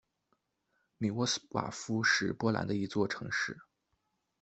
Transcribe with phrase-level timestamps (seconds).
[0.97, 3.59] 米沃斯瓦夫是波兰的一座城市。